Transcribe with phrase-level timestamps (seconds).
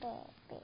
[0.00, 0.62] 宝贝。